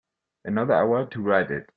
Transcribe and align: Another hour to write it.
Another 0.45 0.73
hour 0.73 1.05
to 1.05 1.21
write 1.21 1.51
it. 1.51 1.67